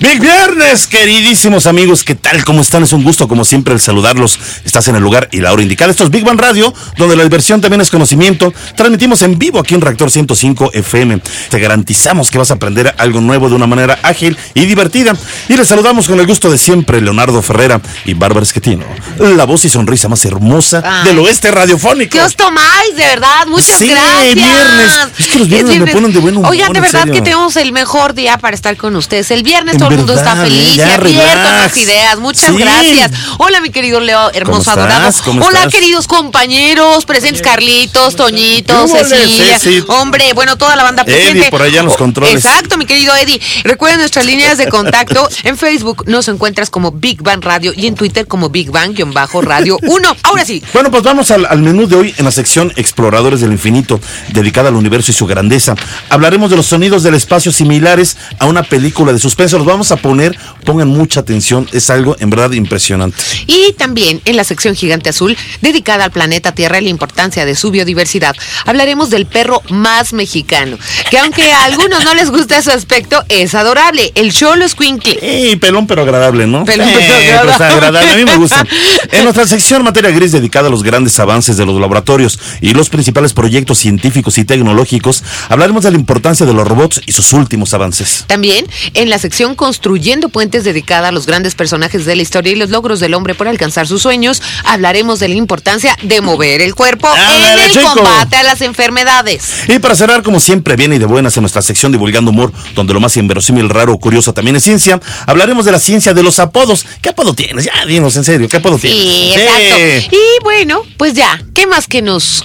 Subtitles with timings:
[0.00, 2.44] Big Viernes, queridísimos amigos, ¿qué tal?
[2.44, 2.84] ¿Cómo están?
[2.84, 4.38] Es un gusto, como siempre, el saludarlos.
[4.64, 5.90] Estás en el lugar y la hora indicada.
[5.90, 8.54] Esto es Big Bang Radio, donde la diversión también es conocimiento.
[8.76, 11.20] Transmitimos en vivo aquí en Reactor 105 FM.
[11.50, 15.16] Te garantizamos que vas a aprender algo nuevo de una manera ágil y divertida.
[15.48, 18.84] Y les saludamos con el gusto de siempre, Leonardo Ferrera y Bárbara Esquetino.
[19.18, 21.08] La voz y sonrisa más hermosa Ay.
[21.08, 22.12] del oeste radiofónico.
[22.12, 22.94] ¿Qué os tomáis?
[22.94, 24.34] De verdad, muchas Sí, gracias.
[24.36, 24.92] viernes.
[25.18, 27.72] Es que los viernes me ponen de buen humor, Oigan, de verdad que tenemos el
[27.72, 29.32] mejor día para estar con ustedes.
[29.32, 30.74] El viernes todo el mundo está feliz, ¿eh?
[30.76, 32.18] y abierto a ideas.
[32.18, 32.56] Muchas Sí.
[32.58, 33.12] gracias.
[33.38, 35.12] Hola, mi querido Leo, hermoso, ¿Cómo adorado.
[35.46, 35.72] Hola, estás?
[35.72, 39.58] queridos compañeros, presentes Carlitos, Toñito, ¿Qué hubo, Cecilia.
[39.58, 39.84] Ceci?
[39.88, 41.50] Hombre, bueno, toda la banda Eddie, presente.
[41.50, 42.44] por allá en los Oh, controles.
[42.44, 43.40] Exacto, mi querido Eddie.
[43.64, 45.28] Recuerden nuestras líneas de contacto.
[45.44, 50.16] En Facebook nos encuentras como Big Bang Radio y en Twitter como Big Bang-Radio 1.
[50.24, 50.62] Ahora sí.
[50.72, 54.68] Bueno, pues vamos al, al menú de hoy en la sección Exploradores del Infinito, dedicada
[54.68, 55.74] al universo y su grandeza.
[56.10, 59.58] Hablaremos de los sonidos del espacio similares a una película de suspenso.
[59.58, 63.16] Los vamos a poner, pongan mucha atención, es algo en verdad impresionante.
[63.46, 67.54] Y también en la sección Gigante Azul, dedicada al planeta Tierra y la importancia de
[67.54, 70.78] su biodiversidad, hablaremos del perro más mexicano,
[71.10, 75.18] que aunque a algunos no les gusta su aspecto, es adorable, el Cholo Squinkle.
[75.22, 76.64] Y pelón pero agradable, ¿no?
[76.64, 77.52] Pelón, pero agradable.
[77.56, 78.66] pues, agradable, a mí me gusta.
[79.12, 82.88] En nuestra sección Materia Gris dedicada a los grandes avances de los laboratorios y los
[82.88, 87.74] principales proyectos científicos y tecnológicos, hablaremos de la importancia de los robots y sus últimos
[87.74, 88.24] avances.
[88.26, 92.56] También en la sección Construyendo Puentes dedicada a los grandes personajes de la historia y
[92.56, 96.74] los logros del hombre por alcanzar sus sueños, hablaremos de la importancia de mover el
[96.74, 97.92] cuerpo en el chico.
[97.92, 99.44] combate a las enfermedades.
[99.68, 102.94] Y para cerrar, como siempre, bien y de buenas en nuestra sección Divulgando Humor, donde
[102.94, 106.38] lo más inverosímil, raro o curioso también es ciencia, hablaremos de la ciencia de los
[106.38, 106.86] apodos.
[107.02, 107.66] ¿Qué apodo tienes?
[107.66, 109.36] Ya, dinos en serio, ¿qué apodo Sí, tienes?
[109.36, 110.16] exacto.
[110.16, 112.42] Y bueno, pues ya, ¿qué más que nos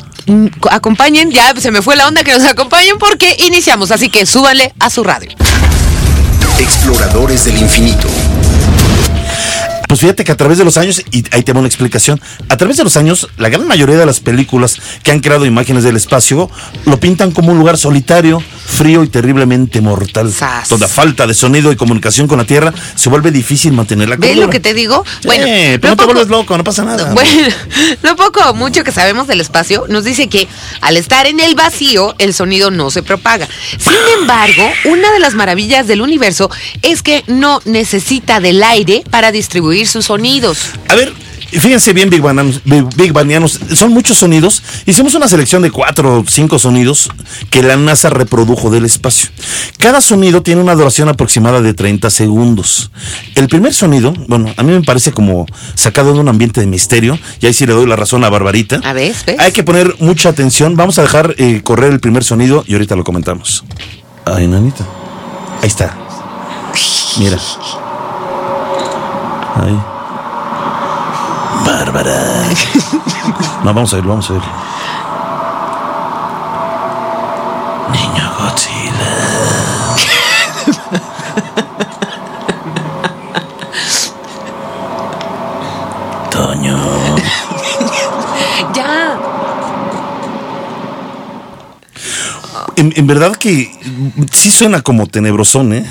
[0.60, 1.32] co- acompañen?
[1.32, 4.90] Ya se me fue la onda que nos acompañen porque iniciamos, así que súbanle a
[4.90, 5.30] su radio.
[6.60, 8.08] Exploradores del infinito.
[9.94, 12.78] Pues fíjate que a través de los años, y ahí tengo una explicación, a través
[12.78, 16.50] de los años, la gran mayoría de las películas que han creado imágenes del espacio
[16.86, 20.68] lo pintan como un lugar solitario, frío y terriblemente mortal, Sas.
[20.70, 24.16] donde a falta de sonido y comunicación con la Tierra se vuelve difícil mantener la
[24.16, 25.06] ¿Ves lo que te digo?
[25.22, 27.14] Sí, pero no te vuelves loco, no pasa nada.
[27.14, 27.48] Bueno,
[28.02, 30.48] lo poco o mucho que sabemos del espacio nos dice que
[30.82, 33.48] al estar en el vacío, el sonido no se propaga.
[33.78, 36.50] Sin embargo, una de las maravillas del universo
[36.82, 40.58] es que no necesita del aire para distribuir sus sonidos.
[40.90, 41.14] A ver,
[41.52, 44.62] fíjense bien, Big, Bananos- Big Big Banianos, son muchos sonidos.
[44.86, 47.10] Hicimos una selección de cuatro o cinco sonidos
[47.50, 49.30] que la NASA reprodujo del espacio.
[49.78, 52.92] Cada sonido tiene una duración aproximada de 30 segundos.
[53.36, 55.46] El primer sonido, bueno, a mí me parece como
[55.76, 58.80] sacado de un ambiente de misterio, y ahí sí le doy la razón a Barbarita.
[58.84, 59.36] A ver, ¿ves?
[59.40, 60.76] Hay que poner mucha atención.
[60.76, 63.64] Vamos a dejar eh, correr el primer sonido y ahorita lo comentamos.
[64.26, 64.86] Ay, nanita.
[65.62, 65.98] Ahí está.
[67.20, 67.38] Mira.
[69.56, 69.80] Ahí.
[71.66, 72.44] Bárbara.
[73.64, 74.42] No, vamos a ver, vamos a ver.
[77.94, 79.14] Niño Godzilla.
[86.30, 86.78] Toño.
[88.74, 89.18] Ya.
[92.76, 93.72] En, en verdad que
[94.32, 95.86] sí suena como tenebrosón, ¿eh?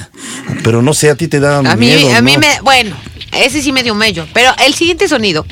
[0.65, 2.94] Pero no sé, a ti te da A mí, miedo, a mí me, bueno,
[3.32, 4.26] ese sí me dio mello.
[4.32, 5.47] Pero el siguiente sonido,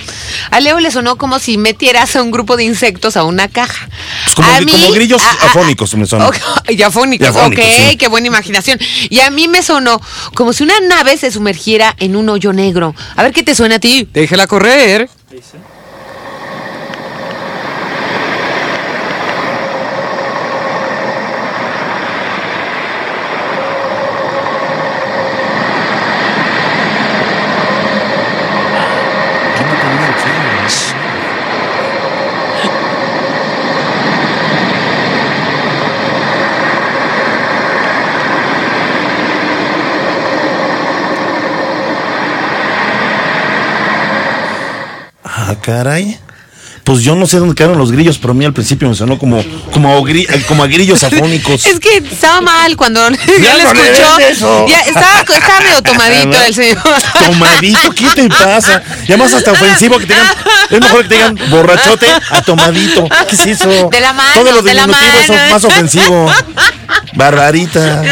[0.50, 3.88] a Leo le sonó como si metieras a un grupo de insectos a una caja.
[4.24, 6.30] Pues como- A como grillos a- a- afónicos me sonó.
[6.68, 7.96] Y afónicos, Y afónicos, ok, sí.
[7.96, 8.78] qué buena imaginación.
[9.08, 10.00] Y a mí me sonó
[10.34, 12.94] como si una nave se sumergiera en un hoyo negro.
[13.16, 14.08] A ver qué te suena a ti.
[14.12, 15.08] Déjala correr.
[15.32, 15.34] Ah,
[45.84, 46.18] caray.
[46.84, 49.18] pues yo no sé dónde quedaron los grillos, pero a mí al principio me sonó
[49.18, 49.42] como,
[49.72, 51.64] como, a, gri- como a grillos afónicos.
[51.66, 53.00] Es que estaba mal cuando
[53.42, 54.18] ya lo no escuchó.
[54.18, 54.66] eso.
[54.68, 56.78] Ya estaba, estaba medio tomadito el señor.
[57.26, 58.82] Tomadito, ¿qué te pasa?
[59.06, 60.34] Y además hasta ofensivo que te digan,
[60.70, 63.06] es mejor que te digan borrachote a tomadito.
[63.28, 63.88] ¿Qué es eso?
[63.90, 65.50] De la mano, Todo lo de la diminutivo es mano.
[65.52, 66.32] más ofensivo.
[67.14, 68.02] Barbarita.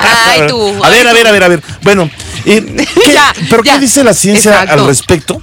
[0.00, 0.84] Ay, tú.
[0.84, 1.62] A ver, a ver, a ver, a ver.
[1.82, 2.10] Bueno,
[2.44, 3.74] eh, ¿qué- Ya, ¿pero ya.
[3.74, 4.74] qué dice la ciencia Exacto.
[4.74, 5.40] al respecto?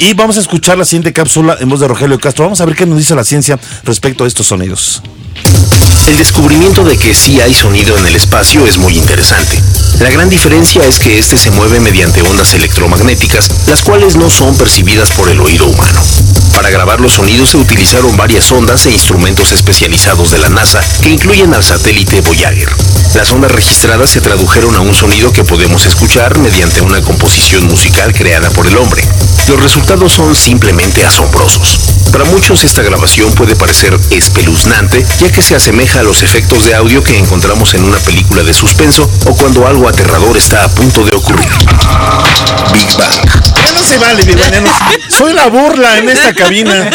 [0.00, 2.44] Y vamos a escuchar la siguiente cápsula en voz de Rogelio Castro.
[2.44, 5.02] Vamos a ver qué nos dice la ciencia respecto a estos sonidos.
[6.06, 9.62] El descubrimiento de que sí hay sonido en el espacio es muy interesante.
[10.00, 14.56] La gran diferencia es que este se mueve mediante ondas electromagnéticas, las cuales no son
[14.56, 16.02] percibidas por el oído humano.
[16.54, 21.10] Para grabar los sonidos se utilizaron varias ondas e instrumentos especializados de la NASA que
[21.10, 22.70] incluyen al satélite Voyager.
[23.14, 28.12] Las ondas registradas se tradujeron a un sonido que podemos escuchar mediante una composición musical
[28.12, 29.02] creada por el hombre.
[29.48, 31.78] Los resultados son simplemente asombrosos.
[32.12, 36.74] Para muchos esta grabación puede parecer espeluznante, ya que se asemeja a los efectos de
[36.74, 41.04] audio que encontramos en una película de suspenso o cuando algo aterrador está a punto
[41.04, 41.48] de ocurrir.
[42.72, 43.56] Big Bang.
[43.56, 44.70] Ya no se vale, bienvenidos.
[45.08, 46.90] Soy la burla en esta cabina.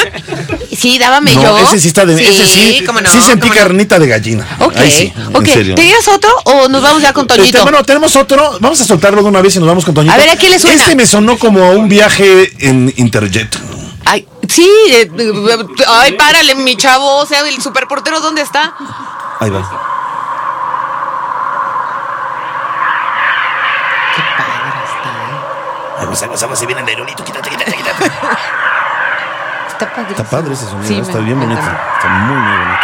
[0.76, 1.58] Sí, dábame No, yo.
[1.60, 2.14] ese sí está de.
[2.22, 2.84] ese sí.
[2.86, 3.60] cómo no, sí sentí cómo no.
[3.60, 4.48] carnita de gallina.
[4.60, 5.46] Ok, Ahí sí, en ok.
[5.48, 5.76] serio.
[5.76, 7.64] ¿Tenías otro o nos vamos ya con Este, Toñito?
[7.64, 8.58] bueno, tenemos otro.
[8.60, 10.14] Vamos a soltarlo de una vez y nos vamos con Toñito.
[10.14, 10.82] A ver, ¿a qué le suena?
[10.82, 13.56] Este me sonó como a un viaje en Interjet.
[14.06, 14.70] Ay, sí.
[14.90, 17.18] eh, eh, ay, párale, mi chavo.
[17.18, 18.74] O sea, el superportero, ¿dónde está?
[19.40, 19.62] Ahí va.
[24.16, 27.24] Qué padre está, Aguas, aguas, aguas, se viene el aerolito.
[27.24, 28.12] Quítate, quítate, quítate.
[29.76, 30.12] Está padre.
[30.12, 31.62] Está padre ese sonido, Sí, está me- bien me bonito.
[31.62, 32.82] Está muy, muy bonito.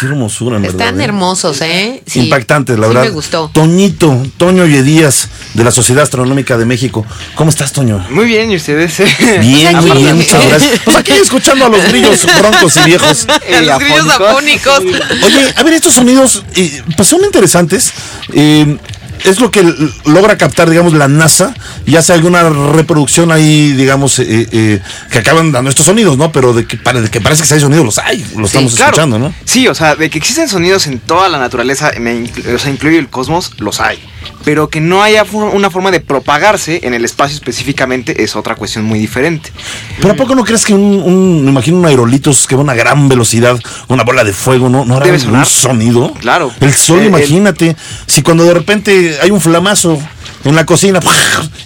[0.00, 0.80] Qué hermosura, en verdad.
[0.80, 1.04] Están ¿eh?
[1.04, 2.02] hermosos, ¿eh?
[2.06, 2.20] Sí.
[2.20, 3.02] Impactantes, la Sí verdad.
[3.02, 3.50] me gustó.
[3.52, 7.04] Toñito, Toño y Díaz de la Sociedad Astronómica de México.
[7.34, 8.02] ¿Cómo estás, Toño?
[8.08, 8.96] Muy bien, ¿y ustedes?
[9.40, 10.80] Bien, muy bien, muchas gracias.
[10.86, 13.26] Pues aquí escuchando a los grillos broncos y viejos.
[13.28, 14.78] A los grillos afónicos.
[14.78, 17.92] Oye, a ver, estos sonidos eh, pues son interesantes.
[18.32, 18.78] Eh,
[19.24, 19.62] es lo que
[20.06, 21.54] logra captar, digamos, la NASA
[21.86, 24.80] y hace alguna reproducción ahí, digamos, eh, eh,
[25.10, 26.30] que acaban dando estos sonidos, ¿no?
[26.32, 28.90] Pero de que, pare- de que parece que hay sonidos, los hay, los estamos Claro.
[28.90, 29.34] escuchando, ¿no?
[29.44, 32.24] Sí, o sea, de que existen sonidos en toda la naturaleza, me
[32.54, 33.98] o sea, incluye el cosmos, los hay.
[34.44, 38.84] Pero que no haya una forma de propagarse en el espacio específicamente es otra cuestión
[38.84, 39.52] muy diferente.
[40.00, 42.64] Pero ¿a poco no crees que un, un- me imagino un aerolitos que va a
[42.64, 43.58] una gran velocidad,
[43.88, 44.84] una bola de fuego, ¿no?
[44.84, 46.12] ¿No hará un sonido?
[46.14, 46.50] Claro.
[46.60, 47.76] El sol, Eh, el- imagínate.
[48.06, 49.98] Si cuando de repente hay un flamazo
[50.44, 51.00] en la cocina,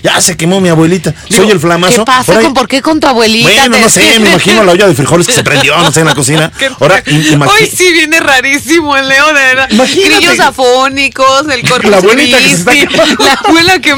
[0.03, 1.15] ya se quemó mi abuelita.
[1.31, 1.99] Soy el flamazo.
[2.00, 2.33] ¿Qué pasa?
[2.33, 3.49] Ahora- ¿Con por qué con tu abuelita?
[3.49, 6.07] Bueno, no sé, me imagino la olla de frijoles que se prendió, no sé, en
[6.07, 6.50] la cocina.
[6.81, 9.69] Ahora, Hoy sí viene rarísimo el Leo, de verdad.
[9.71, 10.17] Imagínate.
[10.17, 12.39] Grillos afónicos, el corpus La abuelita
[13.19, 13.94] La abuela que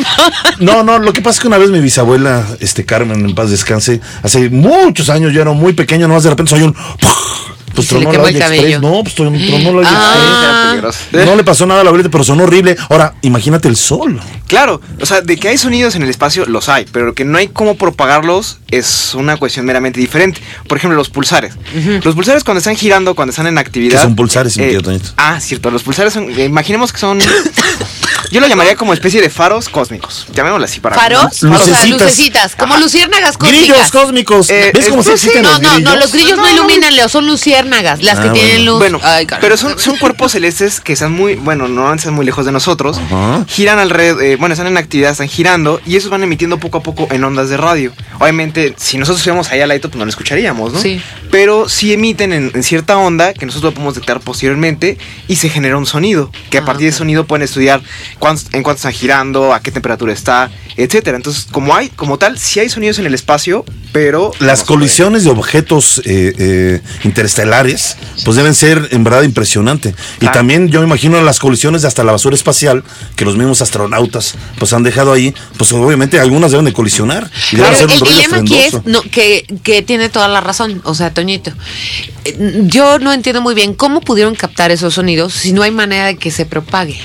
[0.60, 3.50] No, no, lo que pasa es que una vez mi bisabuela, este Carmen, en paz
[3.50, 6.74] descanse, hace muchos años, yo era muy pequeño, nomás de repente soy un...
[7.76, 8.54] Pues le tronó la olla.
[8.54, 8.80] Express.
[8.80, 10.72] No, pues tronó la olla Ah.
[10.72, 11.26] Express.
[11.26, 12.74] No le pasó nada a la abuelita, pero sonó horrible.
[12.88, 14.18] Ahora, imagínate el sol.
[14.46, 17.36] Claro, o sea, de que hay sonidos en el espacio, los hay, pero que no
[17.36, 20.40] hay cómo propagarlos es una cuestión meramente diferente.
[20.66, 21.52] Por ejemplo, los pulsares.
[22.02, 23.98] Los pulsares cuando están girando, cuando están en actividad...
[23.98, 25.10] ¿Qué son pulsares, mi querido Toñito?
[25.18, 27.18] Ah, cierto, los pulsares son, eh, imaginemos que son...
[28.30, 30.26] yo lo llamaría como especie de faros cósmicos.
[30.32, 30.96] Llamémoslo así para...
[30.96, 31.24] ¿Faros?
[31.24, 31.90] O sea, Lucecitas.
[31.90, 33.90] lucecitas, como luciérnagas Grillos cósmicas.
[33.92, 34.50] cósmicos.
[34.50, 35.82] Eh, ¿Ves eh, cómo se pues sí, No, los no, grillos?
[35.92, 36.54] no, los grillos no, No, no.
[36.54, 38.78] iluminan, Leo, son luciérnagas, las Ah, que tienen luz.
[38.78, 42.44] Bueno, Ay, pero son, son cuerpos celestes que están muy, bueno, no están muy lejos
[42.46, 42.98] de nosotros.
[43.46, 46.82] Giran alrededor, eh, bueno, están en actividad, están girando y esos van emitiendo poco a
[46.82, 47.92] poco en ondas de radio.
[48.18, 50.80] Obviamente, si nosotros estuviéramos ahí al ladito, pues no lo escucharíamos, ¿no?
[50.80, 51.00] Sí.
[51.30, 55.48] Pero sí emiten en, en cierta onda que nosotros lo podemos detectar posteriormente y se
[55.48, 56.30] genera un sonido.
[56.50, 57.80] Que a Ah, partir de ese sonido pueden estudiar
[58.52, 61.16] en cuánto están girando, a qué temperatura está, etcétera.
[61.16, 65.30] Entonces, como hay, como tal, sí hay sonidos en el espacio, pero Las colisiones de
[65.30, 69.94] objetos eh, eh, interestelares, pues deben ser en verdad impresionante.
[70.20, 72.84] Y también yo me imagino las colisiones de hasta la basura espacial
[73.16, 77.30] que los mismos astronautas pues han dejado ahí, pues obviamente algunas deben de colisionar.
[77.52, 80.28] Y debe Claro, ser un el ruido dilema aquí es no, que, que tiene toda
[80.28, 81.52] la razón, o sea, Toñito.
[82.24, 86.06] eh, Yo no entiendo muy bien cómo pudieron captar esos sonidos si no hay manera
[86.06, 86.98] de que se propague.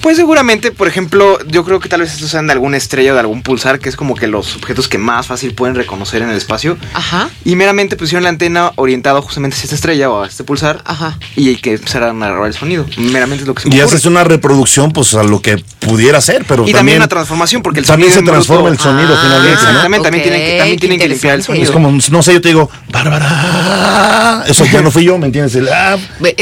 [0.00, 3.14] Pues seguramente, por ejemplo, yo creo que tal vez estos sean de alguna estrella o
[3.14, 6.30] de algún pulsar, que es como que los objetos que más fácil pueden reconocer en
[6.30, 6.76] el espacio.
[6.94, 7.28] Ajá.
[7.44, 10.82] Y meramente pusieron la antena orientada justamente hacia esta estrella o a este pulsar.
[10.84, 11.18] Ajá.
[11.36, 12.86] Y que empezaran a grabar el sonido.
[12.96, 13.96] Meramente es lo que se me Y ocurre.
[13.96, 17.62] haces una reproducción, pues a lo que pudiera ser, pero Y también también, una transformación,
[17.62, 19.52] porque el también se sonido en transforma el sonido Ah, finalmente.
[19.54, 21.62] Exactamente, también tienen que- también tienen que limpiar el interesante.
[21.62, 21.90] Es sonido.
[21.90, 24.44] como, no sé, yo te digo, Bárbara.
[24.46, 25.54] Eso ya no fui yo, ¿me entiendes?
[25.56, 25.96] El, ah,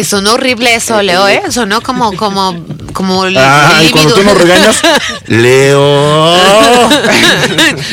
[0.05, 1.43] Sonó horrible eso, Leo, ¿eh?
[1.50, 4.76] Sonó como, como, como ah, y cuando tú nos regañas,
[5.26, 6.35] Leo.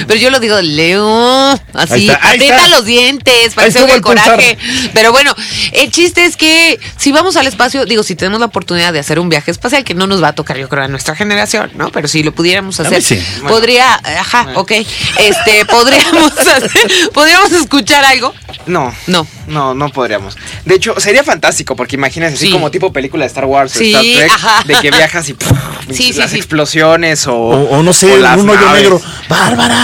[0.07, 4.01] Pero yo lo digo, Leo, así, aprieta los dientes, parece pulsar.
[4.01, 4.57] coraje.
[4.93, 5.35] Pero bueno,
[5.71, 9.19] el chiste es que si vamos al espacio, digo, si tenemos la oportunidad de hacer
[9.19, 11.91] un viaje espacial, que no nos va a tocar, yo creo, a nuestra generación, ¿no?
[11.91, 13.21] Pero si lo pudiéramos hacer, sí.
[13.47, 14.71] podría, ajá, ok,
[15.19, 16.71] este, podríamos hacer,
[17.13, 18.33] podríamos escuchar algo.
[18.65, 18.93] No.
[19.07, 19.27] No.
[19.47, 20.35] No, no podríamos.
[20.65, 22.51] De hecho, sería fantástico, porque imagínense, así Sí.
[22.51, 24.63] como tipo película de Star Wars o Sí, Star Trek, ajá.
[24.65, 25.51] de que viajas y ¡puf!
[25.91, 26.37] Sí, sí, las sí.
[26.37, 29.01] explosiones o, O, o no sé, o un hoyo negro.
[29.29, 29.75] Bárbara.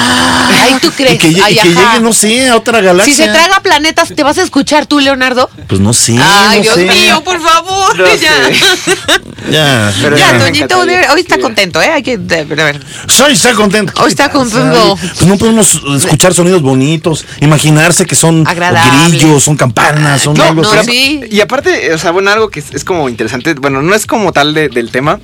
[0.63, 1.15] Ay, ¿tú crees?
[1.15, 3.15] Y que, llegue- Ay, y que llegue, no sé, a otra galaxia.
[3.15, 5.49] Si se traga planetas, ¿te vas a escuchar tú, Leonardo?
[5.67, 6.15] Pues no sé.
[6.21, 6.85] Ay, no Dios sé.
[6.85, 7.97] mío, por favor.
[7.97, 8.31] No ya.
[9.49, 11.41] Ya, Pero Ya, Toñito, hoy está Sí.
[11.41, 11.89] contento, ¿eh?
[11.89, 12.79] Hay que, de, de ver.
[13.07, 13.91] Soy está contento.
[14.01, 14.95] Hoy está contento.
[15.01, 19.11] Pues no podemos escuchar sonidos bonitos, imaginarse que son Agradables.
[19.19, 20.91] grillos, son campanas, son No, algo no, así.
[20.91, 21.21] sí.
[21.29, 24.31] Y aparte, o sea, bueno, algo que es, es como interesante, bueno, no es como
[24.31, 25.19] tal de- del tema,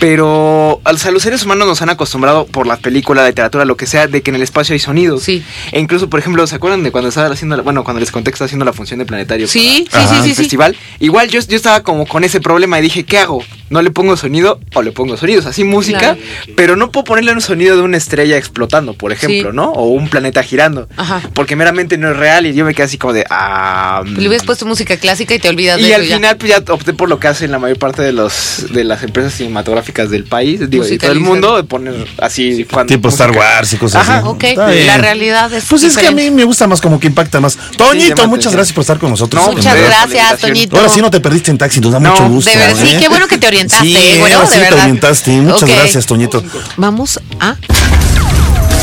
[0.00, 3.76] pero o sea, los seres humanos nos han acostumbrado por la película, la literatura, lo
[3.76, 5.22] que sea, de que en el espacio hay sonidos.
[5.22, 5.42] Sí.
[5.72, 8.30] E incluso, por ejemplo, ¿se acuerdan de cuando estaba haciendo, la- bueno, cuando les conté
[8.30, 9.46] que estaba haciendo la función de planetario?
[9.46, 10.42] Sí, para- sí, sí, sí, el sí.
[10.42, 10.76] festival.
[10.98, 13.44] Igual yo, yo estaba como con ese problema y dije, ¿qué hago?
[13.68, 15.46] ¿No le pongo sonido o le pongo sonidos?
[15.46, 16.18] Así música, Claro.
[16.56, 19.56] pero no puedo ponerle un sonido de una estrella explotando, por ejemplo, Sí.
[19.56, 19.70] ¿no?
[19.70, 20.88] O un planeta girando.
[20.96, 21.20] Ajá.
[21.34, 24.02] Porque meramente no es real y yo me quedé así como de, ah...
[24.04, 26.16] Le hubieras puesto música clásica y te olvidas de Y al ya.
[26.16, 29.02] final pues ya opté por lo que hacen la mayor parte de los de las
[29.04, 33.30] empresas cinematográficas del país, digo, y todo el mundo de poner así cuando Tipo Star.
[33.32, 34.18] Wars y cosas Ajá.
[34.18, 34.26] así.
[34.28, 37.40] Ok, la realidad es Pues es que a mí me gusta más como que impacta
[37.40, 37.58] más.
[37.76, 39.44] Toñito, muchas gracias por estar con nosotros.
[39.44, 39.76] No, Muchas.
[39.76, 40.38] Gracias.
[40.40, 40.76] Toñito.
[40.76, 42.50] Ahora sí no te perdiste en taxi, nos da No, mucho gusto.
[42.50, 42.96] de verdad, sí, ¿eh?
[43.00, 44.80] qué bueno que te orientaste, Sí, bueno, ahora de sí te verdad.
[44.84, 45.30] orientaste.
[45.40, 46.42] Muchas gracias, Toñito.
[46.76, 47.56] Vamos a.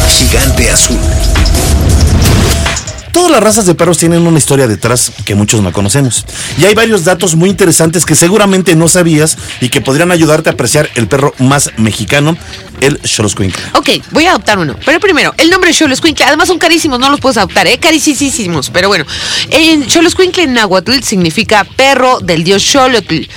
[0.09, 0.97] Gigante azul.
[3.11, 6.25] Todas las razas de perros tienen una historia detrás que muchos no conocemos.
[6.59, 10.53] Y hay varios datos muy interesantes que seguramente no sabías y que podrían ayudarte a
[10.53, 12.37] apreciar el perro más mexicano,
[12.81, 13.61] el Xoloscuincle.
[13.73, 14.75] Ok, voy a adoptar uno.
[14.85, 17.77] Pero primero, el nombre Xoloscuincle, además son carísimos, no los puedes adoptar, ¿eh?
[17.79, 18.69] Carísimos.
[18.69, 19.05] Pero bueno,
[19.49, 23.27] en Xoloscuincle en náhuatl significa perro del dios Xolotl.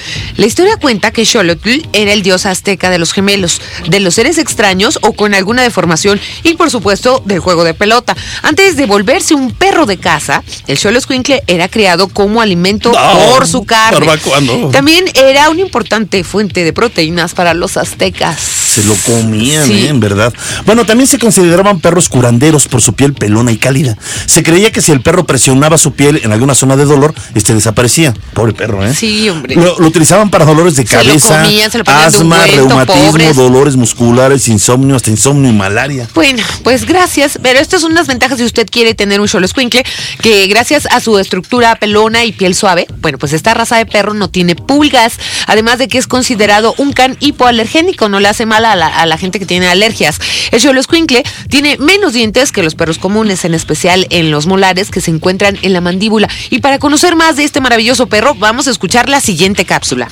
[0.40, 4.38] La historia cuenta que Xolotl era el dios azteca de los gemelos, de los seres
[4.38, 8.16] extraños o con alguna deformación y, por supuesto, del juego de pelota.
[8.40, 13.46] Antes de volverse un perro de casa, el Xoloscuincle era criado como alimento No, por
[13.46, 13.98] su carne.
[14.06, 14.70] barbacoa, no.
[14.70, 18.59] También era una importante fuente de proteínas para los aztecas.
[18.80, 19.72] Se lo comían, Sí.
[19.84, 19.88] ¿eh?
[19.88, 20.32] en verdad.
[20.66, 23.96] Bueno, también se consideraban perros curanderos por su piel pelona y cálida.
[24.26, 27.54] Se creía que si el perro presionaba su piel en alguna zona de dolor, este
[27.54, 28.14] desaparecía.
[28.34, 28.94] Pobre perro, ¿eh?
[28.94, 29.54] Sí, hombre.
[29.56, 33.02] Lo, lo utilizaban para dolores de lo cabeza, comían, se lo ponían de asma, reumatismo,
[33.10, 33.36] pobres.
[33.36, 36.08] dolores musculares, insomnio, hasta insomnio y malaria.
[36.14, 39.84] Bueno, pues gracias, pero estas son unas ventajas si usted quiere tener un Xoloscuincle,
[40.22, 44.14] que gracias a su estructura pelona y piel suave, bueno, pues esta raza de perro
[44.14, 45.14] no tiene pulgas,
[45.46, 49.46] además de que es considerado un can hipoalergénico, no le hace a la, gente que
[49.46, 50.18] tiene alergias.
[50.50, 55.00] El Xoloscuincle tiene menos dientes que los perros comunes, en especial en los molares que
[55.00, 56.28] se encuentran en la mandíbula.
[56.50, 60.08] Y para conocer más de este maravilloso perro, vamos a escuchar la siguiente cápsula.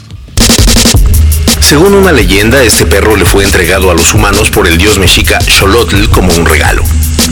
[1.61, 5.39] Según una leyenda, este perro le fue entregado a los humanos por el dios mexica
[5.41, 6.83] Xolotl como un regalo.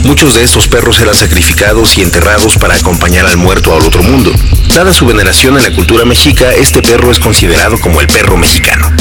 [0.03, 4.31] Muchos de estos perros eran sacrificados y enterrados para acompañar al muerto al otro mundo.
[4.75, 8.91] Dada su veneración en la cultura mexica, este perro es considerado como el perro mexicano.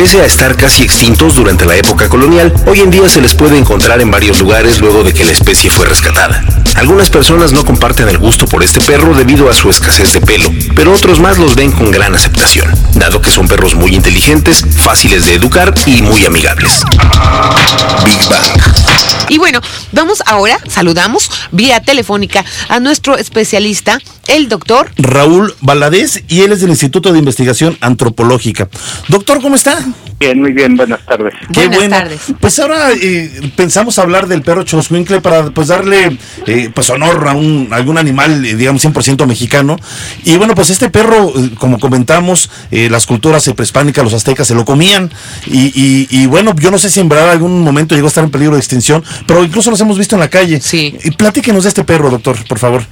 [0.00, 3.58] Pese a estar casi extintos durante la época colonial, hoy en día se les puede
[3.58, 6.42] encontrar en varios lugares luego de que la especie fue rescatada.
[6.76, 10.50] Algunas personas no comparten el gusto por este perro debido a su escasez de pelo,
[10.74, 15.26] pero otros más los ven con gran aceptación, dado que son perros muy inteligentes, fáciles
[15.26, 16.82] de educar y muy amigables.
[18.04, 19.28] Big Bang.
[19.28, 19.60] Y bueno,
[19.92, 24.90] vamos ahora, saludamos vía telefónica a nuestro especialista, el doctor.
[24.96, 28.68] Raúl Valadez y él es del Instituto de Investigación Antropológica.
[29.08, 29.78] Doctor, ¿cómo está?
[30.22, 31.32] Bien, muy bien, buenas tardes.
[31.50, 31.96] Qué Buenas bueno.
[31.96, 32.20] tardes.
[32.38, 37.32] Pues ahora eh, pensamos hablar del perro Xoloscuincle para pues darle eh, pues honor a
[37.34, 39.78] un algún animal eh, digamos 100% mexicano
[40.24, 44.46] y bueno pues este perro eh, como comentamos eh, las culturas eh, prehispánicas los aztecas
[44.46, 45.10] se lo comían
[45.46, 48.22] y, y- y, bueno yo no sé si en verdad algún momento llegó a estar
[48.22, 50.98] en peligro de extinción pero incluso los hemos visto en la calle Sí.
[51.02, 52.82] y platíquenos de este perro doctor por favor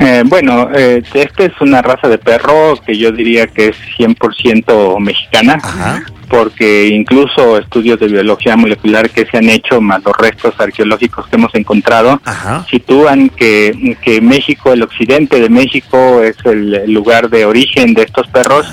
[0.00, 4.98] Eh, bueno, eh, este es una raza de perro que yo diría que es 100%
[5.00, 5.58] mexicana.
[5.62, 6.02] Ajá.
[6.32, 11.36] Porque incluso estudios de biología molecular que se han hecho, más los restos arqueológicos que
[11.36, 12.64] hemos encontrado, Ajá.
[12.70, 18.28] sitúan que, que México, el occidente de México, es el lugar de origen de estos
[18.28, 18.66] perros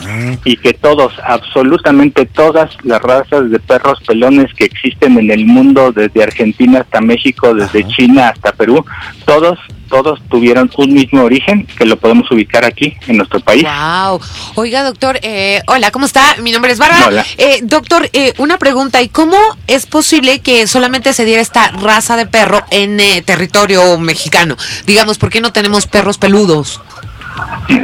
[0.45, 5.91] y que todos, absolutamente todas las razas de perros pelones que existen en el mundo,
[5.91, 8.85] desde Argentina hasta México, desde China hasta Perú,
[9.25, 13.63] todos todos tuvieron un mismo origen que lo podemos ubicar aquí en nuestro país.
[13.63, 14.21] Wow.
[14.55, 16.35] Oiga, doctor, eh, hola, ¿cómo está?
[16.41, 17.07] Mi nombre es Bárbara.
[17.07, 17.25] Hola.
[17.37, 22.15] Eh, doctor, eh, una pregunta, ¿y cómo es posible que solamente se diera esta raza
[22.17, 24.55] de perro en eh, territorio mexicano?
[24.85, 26.81] Digamos, ¿por qué no tenemos perros peludos?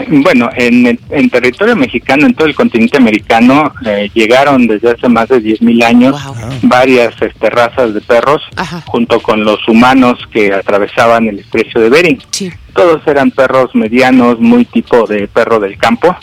[0.07, 5.27] Bueno, en, en territorio mexicano, en todo el continente americano, eh, llegaron desde hace más
[5.29, 6.35] de 10.000 años Wow.
[6.63, 8.81] varias este, razas de perros, Ajá.
[8.85, 12.19] junto con los humanos que atravesaban el estrecho de Bering.
[12.31, 12.51] Sí.
[12.73, 16.15] Todos eran perros medianos, muy tipo de perro del campo,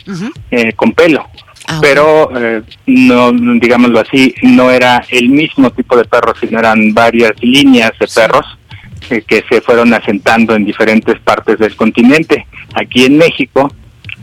[0.50, 1.26] eh, con pelo.
[1.68, 6.92] Ah, Pero, eh, no, digámoslo así, no era el mismo tipo de perro, sino eran
[6.92, 8.44] varias líneas de perros
[9.10, 12.46] eh, que se fueron asentando en diferentes partes del continente.
[12.74, 13.70] Aquí en México,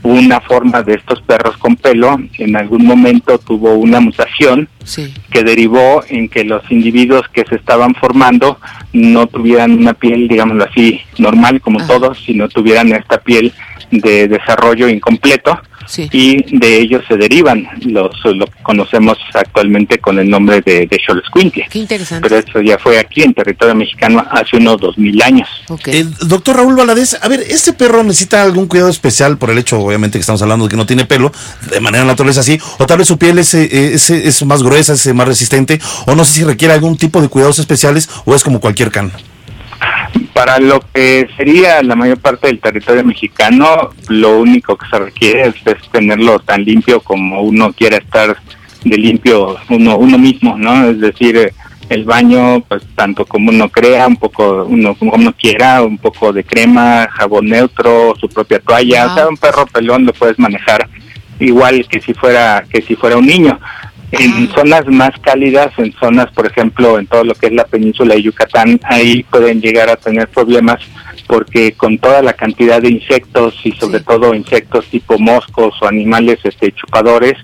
[0.02, 5.12] una forma de estos perros con pelo en algún momento tuvo una mutación Sí.
[5.30, 8.58] que derivó en que los individuos que se estaban formando
[8.94, 13.52] no tuvieran una piel, digámoslo así, normal como todos, sino tuvieran esta piel
[13.90, 15.60] de desarrollo incompleto
[15.90, 16.08] Sí.
[16.12, 21.00] y de ellos se derivan los lo que conocemos actualmente con el nombre de, de.
[21.68, 22.28] Qué interesante.
[22.28, 25.48] Pero eso ya fue aquí en territorio mexicano hace unos dos mil años.
[25.68, 25.88] Ok.
[25.88, 29.80] Eh, doctor Raúl Valadez, a ver, ¿este perro necesita algún cuidado especial por el hecho,
[29.80, 31.32] obviamente, que estamos hablando de que no tiene pelo,
[31.70, 34.62] de manera natural es así, o tal vez su piel es, eh, es, es más
[34.62, 38.34] gruesa, es más resistente, o no sé si requiere algún tipo de cuidados especiales, o
[38.34, 39.10] es como cualquier can?
[40.32, 45.48] Para lo que sería la mayor parte del territorio mexicano, lo único que se requiere
[45.48, 48.36] es, es tenerlo tan limpio como uno quiera estar
[48.84, 50.88] de limpio uno, uno mismo, ¿no?
[50.90, 51.52] Es decir,
[51.90, 56.32] el baño, pues tanto como uno crea, un poco, uno como uno quiera, un poco
[56.32, 59.12] de crema, jabón neutro, su propia toalla, Wow.
[59.12, 60.88] o sea, un perro pelón lo puedes manejar
[61.40, 63.58] igual que si fuera que si fuera un niño.
[64.12, 68.14] En zonas más cálidas, en zonas, por ejemplo, en todo lo que es la península
[68.14, 70.80] de Yucatán, ahí pueden llegar a tener problemas
[71.28, 74.04] porque con toda la cantidad de insectos y sobre Sí.
[74.04, 77.34] todo insectos tipo moscos o animales este chupadores,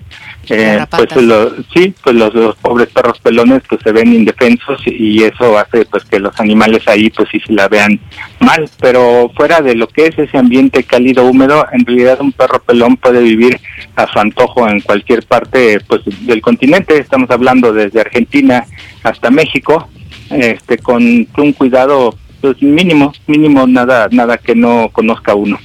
[0.49, 1.23] eh, pues Garrapatas.
[1.23, 5.57] lo- sí, pues los, los pobres perros pelones pues se ven indefensos y, y eso
[5.57, 7.97] hace pues que los animales ahí pues sí se la vean
[8.41, 12.59] mal, pero fuera de lo que es ese ambiente cálido húmedo, en realidad un perro
[12.61, 13.57] pelón puede vivir
[13.97, 18.63] a su antojo en cualquier parte pues del continente, estamos hablando desde Argentina
[19.03, 19.89] hasta México,
[20.29, 25.59] este con un cuidado pues mínimo, mínimo nada nada que no conozca uno.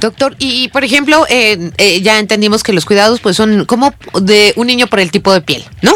[0.00, 3.92] Doctor, y, y, por ejemplo, eh, eh, ya entendimos que los cuidados pues son como
[4.20, 5.92] de un niño por el tipo de piel, ¿no?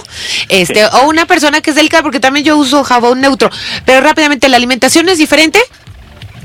[0.50, 3.50] Este, o una persona que es delicada, porque también yo uso jabón neutro.
[3.86, 5.58] Pero rápidamente, ¿la alimentación es diferente?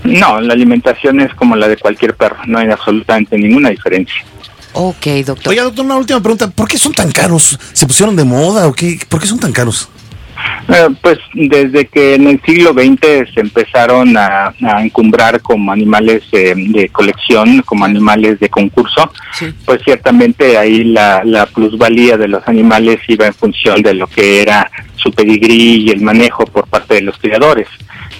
[0.05, 4.23] No, la alimentación es como la de cualquier perro, no hay absolutamente ninguna diferencia.
[4.81, 5.51] Ok, doctor.
[5.51, 7.59] Oiga, doctor, una última pregunta, ¿por qué son tan caros?
[7.73, 8.97] ¿Se pusieron de moda o qué?
[9.09, 9.89] ¿Por qué son tan caros?
[10.69, 16.23] Eh, pues desde que en el siglo XX se empezaron a, a encumbrar como animales
[16.31, 19.47] eh, de colección, como animales de concurso, Sí.
[19.65, 24.41] pues ciertamente ahí la, la plusvalía de los animales iba en función de lo que
[24.41, 27.67] era su pedigrí y el manejo por parte de los criadores.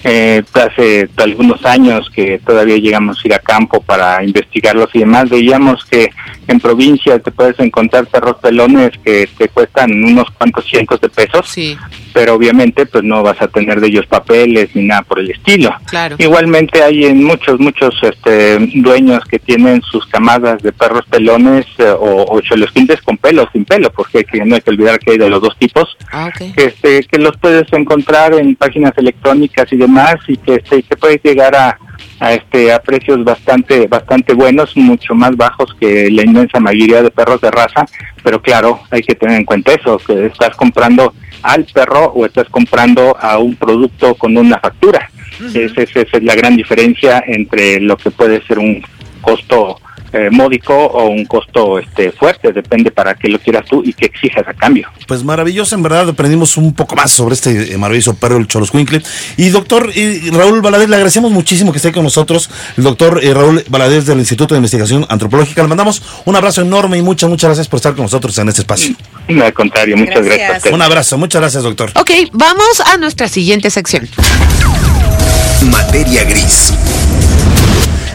[0.02, 5.28] Eh, hace algunos años que todavía llegamos a ir a campo para investigarlos y demás,
[5.28, 6.10] veíamos que
[6.52, 11.48] en provincias te puedes encontrar perros pelones que te cuestan unos cuantos cientos de pesos
[11.48, 11.76] Sí,
[12.12, 15.70] pero obviamente pues no vas a tener de ellos papeles ni nada por el estilo.
[15.86, 16.16] claro.
[16.18, 21.84] Igualmente hay en muchos, muchos este, dueños que tienen sus camadas de perros pelones eh,
[21.90, 25.18] o, o cholosquintes con pelo, sin pelo, porque que no hay que olvidar que hay
[25.18, 29.76] de los dos tipos, Ah, que, este, que los puedes encontrar en páginas electrónicas y
[29.76, 31.78] demás y que, este, que puedes llegar a,
[32.18, 37.10] a, este, a precios bastante, bastante buenos, mucho más bajos que la inmensa mayoría de
[37.10, 37.86] perros de raza,
[38.22, 42.48] pero claro, hay que tener en cuenta eso, que estás comprando al perro o estás
[42.48, 45.10] comprando a un producto con una factura.
[45.54, 48.82] Esa, esa es la gran diferencia entre lo que puede ser un
[49.22, 49.80] costo
[50.12, 54.06] eh, módico o un costo este fuerte, depende para qué lo quieras tú y qué
[54.06, 54.88] exijas a cambio.
[55.06, 59.02] Pues maravilloso, en verdad aprendimos un poco más sobre este eh, maravilloso perro, el Choloscuincle.
[59.36, 63.32] Y doctor eh, Raúl Valadez, le agradecemos muchísimo que esté con nosotros, el doctor eh,
[63.34, 65.62] Raúl Valadez del Instituto de Investigación Antropológica.
[65.62, 68.62] Le mandamos un abrazo enorme y muchas, muchas gracias por estar con nosotros en este
[68.62, 68.94] espacio.
[69.28, 70.36] No, al contrario, muchas Gracias.
[70.36, 70.74] gracias a ustedes.
[70.74, 71.90] Un abrazo, muchas gracias, doctor.
[71.94, 74.08] Ok, vamos a nuestra siguiente sección.
[75.70, 76.72] Materia gris.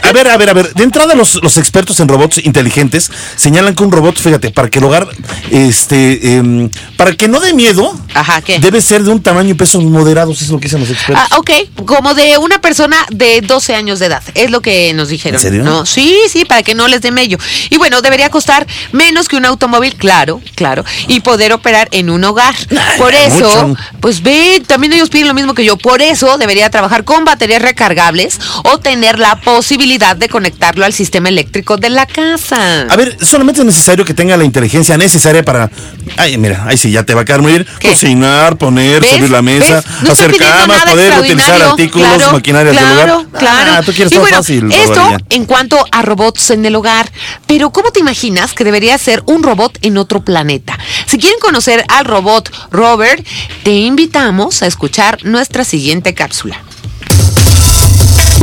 [0.06, 0.74] A ver, a ver, a ver.
[0.74, 4.80] De entrada, los, los expertos en robots inteligentes señalan que un robot, fíjate, para que
[4.80, 5.08] el hogar,
[5.52, 8.60] este, em, para que no dé miedo, Ajá, ¿qué?
[8.60, 11.26] debe ser de un tamaño y pesos moderados, es lo que dicen los expertos.
[11.32, 15.10] Ah, ok, como de una persona de 12 años de edad, es lo que nos
[15.10, 15.38] dijeron.
[15.38, 15.64] ¿En serio?
[15.64, 15.86] ¿no?
[15.86, 17.38] Sí, sí, para que no les dé mello.
[17.70, 22.24] Y bueno, debería costar menos que un automóvil, claro, claro, y poder operar en un
[22.24, 22.56] hogar.
[22.98, 23.82] Por eso, mucho.
[24.02, 27.62] pues ve, también ellos piden lo mismo que yo, por eso debería trabajar con baterías
[27.62, 32.82] recargables o tener la posibilidad de conectarlo al sistema eléctrico de la casa.
[32.90, 35.72] A ver, solamente es necesario que tenga la inteligencia necesaria para.
[36.18, 37.66] Ay, mira, ahí sí, ya te va a quedar muy bien.
[37.80, 37.90] ¿Qué?
[37.90, 39.12] Cocinar, poner, ¿Ves?
[39.12, 43.40] servir la mesa, hacer camas, poder utilizar artículos, Claro, maquinarias claro, del hogar.
[43.40, 44.72] Claro, Ah, tú quieres y todo bueno, fácil.
[44.72, 47.10] esto en cuanto a robots en el hogar.
[47.48, 50.78] Pero ¿cómo te imaginas que debería ser un robot en otro planeta?
[51.08, 53.26] Si quieren conocer al robot Robert,
[53.64, 56.62] te invitamos a escuchar nuestra siguiente cápsula.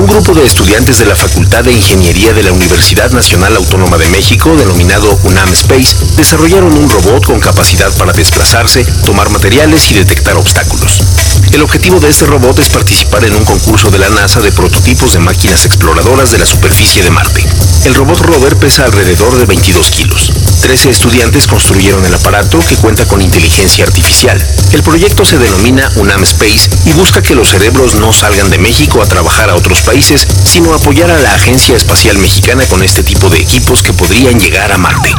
[0.02, 4.08] Un grupo de estudiantes de la Facultad de Ingeniería de la Universidad Nacional Autónoma de
[4.08, 10.36] México, denominado UNAM Space, desarrollaron un robot con capacidad para desplazarse, tomar materiales y detectar
[10.36, 11.04] obstáculos.
[11.52, 15.12] El objetivo de este robot es participar en un concurso de la NASA de prototipos
[15.12, 17.46] de máquinas exploradoras de la superficie de Marte.
[17.84, 20.32] El robot rover pesa alrededor de 22 kilos.
[20.60, 24.40] 13 estudiantes construyeron el aparato que cuenta con inteligencia artificial.
[24.70, 29.02] El proyecto se denomina UNAM Space y busca que los cerebros no salgan de México
[29.02, 33.28] a trabajar a otros países, sino apoyar a la Agencia Espacial Mexicana con este tipo
[33.28, 35.12] de equipos que podrían llegar a Marte.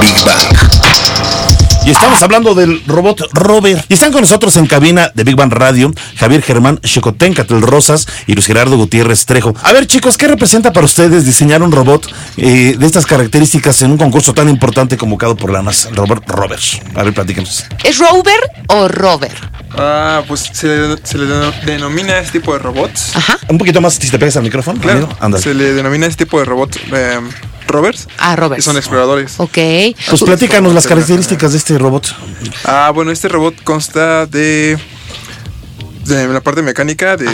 [0.00, 1.67] Big Bang.
[1.88, 3.86] Y estamos hablando del robot Robert.
[3.88, 8.34] Y están con nosotros en cabina de Big Bang Radio Javier Germán Chicotencatl Rosas y
[8.34, 9.54] Luis Gerardo Gutiérrez Trejo.
[9.62, 13.92] A ver, chicos, ¿qué representa para ustedes diseñar un robot eh, de estas características en
[13.92, 15.88] un concurso tan importante convocado por la NASA?
[15.88, 16.60] El robot Robert.
[16.94, 17.64] A ver, platíquenos.
[17.82, 19.32] ¿Es Rover o Rover?
[19.78, 23.16] Ah, pues se, se le deno- denomina este tipo de robots.
[23.16, 23.38] Ajá.
[23.48, 24.78] Un poquito más, si te pegas al micrófono.
[24.80, 25.38] Claro, amigo.
[25.40, 27.18] Se le denomina este tipo de robots eh,
[27.68, 28.08] rovers.
[28.18, 28.56] Ah, Rover.
[28.56, 29.34] Que son exploradores.
[29.38, 29.58] Ok.
[30.08, 32.14] Pues platícanos las características de este robot.
[32.64, 34.78] Ah, bueno, este robot consta de,
[36.04, 37.28] de la parte mecánica de,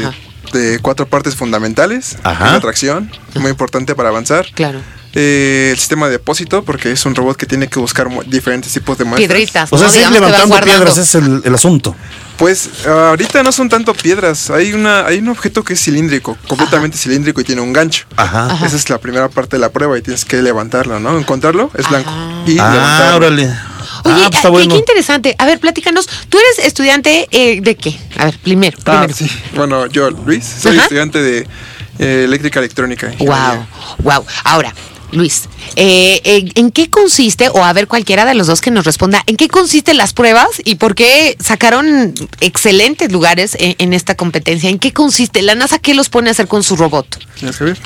[0.53, 2.18] de cuatro partes fundamentales.
[2.23, 2.53] Ajá.
[2.53, 4.47] La tracción, muy importante para avanzar.
[4.55, 4.81] Claro.
[5.14, 8.98] Eh, el sistema de depósito, porque es un robot que tiene que buscar diferentes tipos
[8.98, 9.29] de muestras.
[9.29, 9.72] Piedritas.
[9.72, 9.92] O sea, ¿no?
[9.92, 11.94] sí, levantando piedras es el, el asunto.
[12.37, 16.37] Pues ah, ahorita no son tanto piedras, hay una hay un objeto que es cilíndrico,
[16.48, 18.07] completamente cilíndrico y tiene un gancho.
[18.16, 18.59] Ajá.
[18.66, 21.16] Esa es la primera parte de la prueba y tienes que levantarlo, ¿no?
[21.16, 22.11] Encontrarlo es blanco
[22.46, 23.16] y Ah, levantarlo.
[23.18, 23.42] órale.
[23.44, 23.55] Oye,
[24.24, 24.68] ah, pues ah, qué- bueno.
[24.70, 25.37] qué interesante.
[25.38, 26.09] A ver, platícanos.
[26.29, 27.96] ¿Tú eres estudiante eh, de qué?
[28.18, 28.77] A ver, primero.
[28.85, 29.14] Ah, primero.
[29.14, 29.31] sí.
[29.55, 30.83] Bueno, yo, Luis, soy Ajá.
[30.83, 31.46] estudiante de
[32.00, 33.12] eh, eléctrica electrónica.
[33.20, 33.64] Wow,
[33.98, 34.24] wow.
[34.42, 34.74] Ahora,
[35.14, 35.44] Luis,
[35.77, 39.22] eh, eh, ¿en qué consiste, o a ver cualquiera de los dos que nos responda,
[39.27, 44.68] ¿en qué consisten las pruebas y por qué sacaron excelentes lugares en, en esta competencia?
[44.70, 45.42] ¿En qué consiste?
[45.42, 47.18] ¿La NASA qué los pone a hacer con su robot?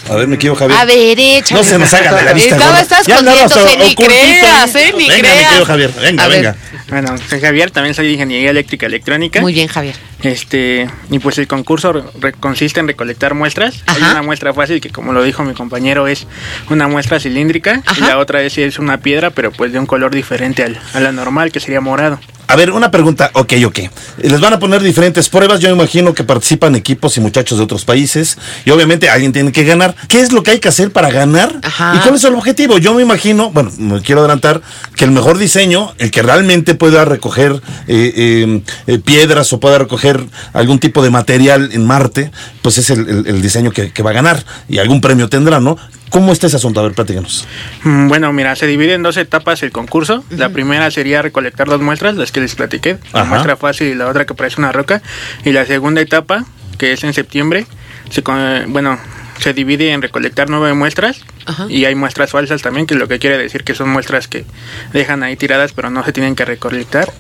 [0.09, 0.79] A ver, me quiero, Javier.
[0.79, 1.61] A ver, échale.
[1.61, 2.57] No se nos haga de la vista.
[2.57, 4.93] Estaba, estás andaba hasta escondiéndose, ni creas, ¿eh?
[4.97, 5.47] Ni venga, mi creas.
[5.49, 5.93] querido Javier.
[6.01, 6.37] Venga, A ver.
[6.43, 6.57] venga.
[6.89, 9.41] Bueno, soy Javier, también soy de Ingeniería Eléctrica Electrónica.
[9.41, 9.95] Muy bien, Javier.
[10.23, 12.05] Este, y pues el concurso
[12.41, 13.83] consiste en recolectar muestras.
[13.87, 16.27] Hay una muestra fácil que como lo dijo mi compañero es
[16.71, 18.01] una muestra cilíndrica Ajá.
[18.05, 21.01] y la otra es, es una piedra pero pues de un color diferente al, a
[21.01, 22.19] la normal que sería morado.
[22.51, 23.79] A ver, una pregunta, ok, ok.
[24.23, 27.65] Les van a poner diferentes pruebas, yo me imagino que participan equipos y muchachos de
[27.65, 29.95] otros países y obviamente alguien tiene que ganar.
[30.09, 31.55] ¿Qué es lo que hay que hacer para ganar?
[31.63, 31.93] Ajá.
[31.97, 32.79] ¿Y cuál es el objetivo?
[32.79, 34.63] Yo me imagino, bueno, me quiero adelantar,
[34.97, 39.77] que el mejor diseño, el que realmente pueda recoger eh, eh, eh, piedras o pueda
[39.79, 42.31] recoger algún tipo de material en Marte,
[42.63, 45.61] pues es el, el- el diseño que, que va a ganar y algún premio tendrá,
[45.61, 45.77] ¿no?
[46.11, 46.81] ¿Cómo está ese asunto?
[46.81, 47.47] A ver, platícanos.
[47.85, 50.25] Mm, Bueno, mira, se divide en dos etapas el concurso.
[50.31, 54.07] La primera sería recolectar dos muestras, las que les platiqué, la muestra fácil y la
[54.09, 55.03] otra que parece una roca.
[55.45, 56.45] Y la segunda etapa,
[56.79, 57.67] que es en septiembre,
[58.11, 58.99] se, con- bueno,
[59.39, 61.67] se divide en recolectar nueve muestras Ajá.
[61.69, 64.45] y hay muestras falsas también, que lo que quiere decir que son muestras que
[64.93, 67.13] dejan ahí tiradas pero no se tienen que recolectar.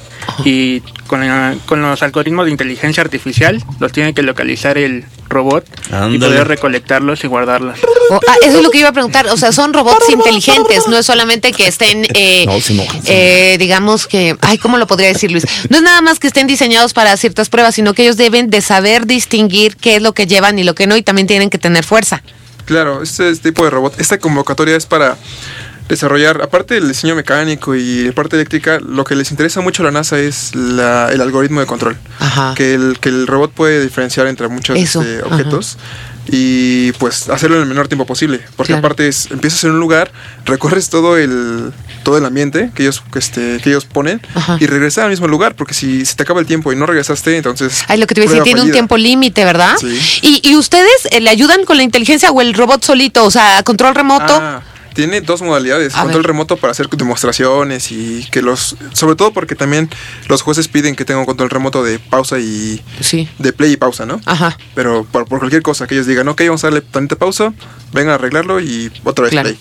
[0.45, 5.65] Y con, la- con los algoritmos de inteligencia artificial los tiene que localizar el robot
[6.13, 7.79] y poder recolectarlos y guardarlos.
[8.11, 9.27] O- ah, eso es lo que iba a preguntar.
[9.29, 14.37] O sea, son robots inteligentes, no es solamente que estén, eh, No, eh, digamos que,
[14.43, 15.45] ay, ¿cómo lo podría decir Luis?
[15.71, 18.61] No es nada más que estén diseñados para ciertas pruebas, sino que ellos deben de
[18.61, 21.59] saber distinguir qué es lo que llevan y lo que no, y también tienen que
[21.59, 22.23] tener fuerza.
[22.69, 25.17] Claro, este, este tipo de robot, esta convocatoria es para
[25.89, 29.87] desarrollar, aparte del diseño mecánico y la parte eléctrica, lo que les interesa mucho a
[29.87, 31.97] la NASA es la- el algoritmo de control.
[32.19, 32.53] Ajá.
[32.55, 35.37] Que el, que el robot puede diferenciar entre muchos Eso, este, ajá.
[36.31, 38.41] Y pues hacerlo en el menor tiempo posible.
[38.57, 38.81] Porque Claro.
[38.87, 40.13] aparte es, empiezas en un lugar,
[40.45, 41.73] recorres todo el
[42.05, 44.57] todo el ambiente que ellos este, que ellos ponen Ajá.
[44.61, 47.37] y regresas al mismo lugar, porque si se te acaba el tiempo y no regresaste,
[47.37, 49.77] entonces Ay, lo que te iba a decir, tiene un tiempo límite, ¿verdad?
[49.79, 49.99] Sí.
[50.23, 53.25] ¿Y, y ustedes eh, le ayudan con la inteligencia o el robot solito?
[53.25, 54.39] O sea, control remoto.
[54.41, 54.63] Ah,
[54.99, 56.27] tiene dos modalidades, A control ver.
[56.27, 59.89] remoto para hacer demostraciones y que los, sobre todo porque también
[60.27, 63.29] los jueces piden que tenga un control remoto de pausa y Sí.
[63.39, 64.21] de play y pausa, ¿no?
[64.27, 64.59] Ajá.
[64.75, 67.55] Pero por, por cualquier cosa que ellos digan, ok, vamos a darle tantita pausa,
[67.93, 69.51] vengan a arreglarlo y otra vez Claro.
[69.51, 69.59] play.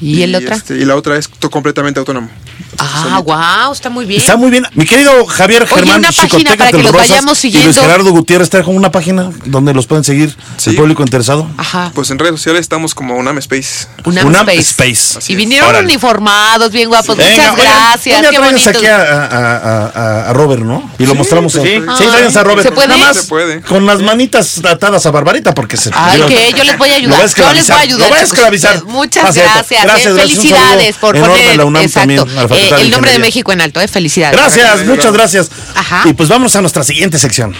[0.00, 0.54] ¿Y el otra?
[0.54, 2.30] este, y la otra es completamente autónomo.
[2.78, 4.20] Ah, wow, está muy bien.
[4.20, 4.66] Está muy bien.
[4.74, 7.80] Mi querido Javier Germán una página Chicoteca para que los Telorosas vayamos Y Luis siguiendo.
[7.82, 10.70] Gerardo Gutiérrez trae como una página donde los pueden seguir Sí.
[10.70, 11.48] el público interesado.
[11.56, 11.90] Ajá.
[11.94, 13.86] Pues en redes sociales estamos como Unam Space.
[14.04, 15.18] Unam Unam Space.
[15.28, 15.84] Y vinieron Órale.
[15.86, 17.16] uniformados, bien guapos.
[17.16, 18.20] Venga, Muchas oigan, gracias.
[18.20, 18.70] día Qué bonito.
[18.70, 20.90] aquí a, a- a- Robert, ¿no?
[20.98, 21.52] Y lo mostramos.
[21.54, 22.04] pues a- sí.
[22.04, 22.62] Sí, a Robert.
[22.62, 22.88] ¿Se puede?
[22.88, 23.60] Nada más Se puede.
[23.62, 25.90] con las manitas atadas a Barbarita porque se...
[25.94, 27.26] Ay, que yo les voy a ayudar.
[27.34, 28.08] Yo les voy a ayudar.
[28.08, 28.84] Lo va a esclavizar.
[28.84, 29.72] Muchas gracias.
[29.72, 29.84] eh.
[29.84, 30.36] Gracias, gracias.
[30.36, 33.18] Felicidades por poner a la UNAM también, eh, de el nombre de.
[33.18, 33.80] México en alto.
[33.80, 33.88] Eh.
[33.88, 34.38] Felicidades.
[34.38, 35.50] Gracias, muchas gracias.
[35.74, 36.02] Ajá.
[36.04, 37.54] Y pues vamos a nuestra siguiente sección.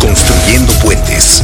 [0.00, 1.42] Construyendo puentes.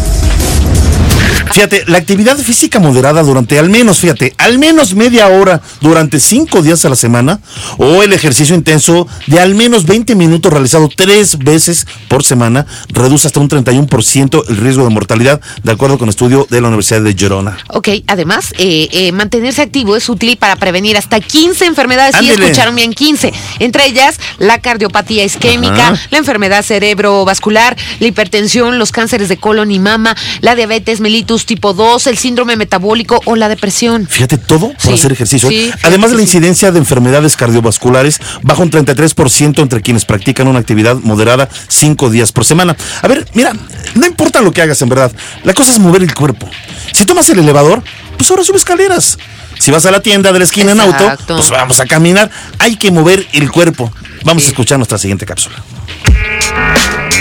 [1.53, 6.63] Fíjate, la actividad física moderada durante al menos, fíjate, al menos media hora durante cinco
[6.63, 7.41] días a la semana
[7.77, 13.27] o el ejercicio intenso de al menos 20 minutos realizado tres veces por semana reduce
[13.27, 17.15] hasta un 31% el riesgo de mortalidad, de acuerdo con estudio de la Universidad de
[17.15, 17.59] Girona.
[17.69, 22.17] Ok, además, eh, eh, mantenerse activo es útil para prevenir hasta 15 enfermedades.
[22.17, 23.33] Sí, escucharon bien, 15.
[23.59, 26.01] Entre ellas, la cardiopatía isquémica, Ajá.
[26.11, 31.73] la enfermedad cerebrovascular, la hipertensión, los cánceres de colon y mama, la diabetes mellitus tipo
[31.73, 34.07] 2, el síndrome metabólico o la depresión.
[34.09, 35.49] Fíjate, todo por Sí, hacer ejercicio.
[35.49, 36.25] sí, fíjate Además de la sí.
[36.27, 42.33] incidencia de enfermedades cardiovasculares, baja un 33% entre quienes practican una actividad moderada cinco días
[42.33, 42.77] por semana.
[43.03, 43.53] A ver, mira,
[43.95, 45.13] no importa lo que hagas en verdad,
[45.45, 46.49] la cosa es mover el cuerpo.
[46.93, 47.83] Si tomas el elevador,
[48.17, 49.17] pues ahora sube escaleras.
[49.59, 52.31] Si vas a la tienda de la esquina en auto, pues vamos a caminar.
[52.59, 53.93] Hay que mover el cuerpo.
[54.25, 54.49] Vamos Sí.
[54.49, 55.57] a escuchar nuestra siguiente cápsula.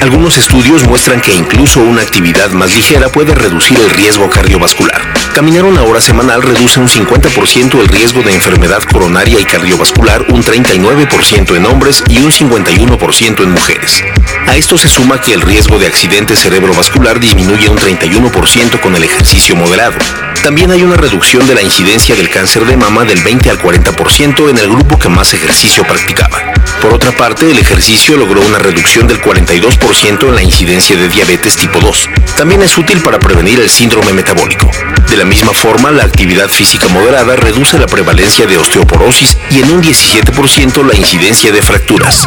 [0.01, 5.01] Algunos estudios muestran que incluso una actividad más ligera puede reducir el riesgo cardiovascular.
[5.33, 10.41] Caminar una hora semanal reduce un 50% el riesgo de enfermedad coronaria y cardiovascular, un
[10.41, 14.01] 39% en hombres y un 51% en mujeres.
[14.47, 19.03] A esto se suma que el riesgo de accidente cerebrovascular disminuye un 31% con el
[19.03, 19.97] ejercicio moderado.
[20.41, 24.49] También hay una reducción de la incidencia del cáncer de mama del 20 al 40%
[24.49, 26.58] en el grupo que más ejercicio practicaba.
[26.81, 31.57] Por otra parte, el ejercicio logró una reducción del 42% en la incidencia de diabetes
[31.57, 32.09] tipo 2.
[32.37, 34.69] También es útil para prevenir el síndrome metabólico.
[35.09, 39.71] De la misma forma, la actividad física moderada reduce la prevalencia de osteoporosis y en
[39.71, 42.25] un 17% la incidencia de fracturas.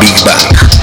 [0.00, 0.77] Big Bang.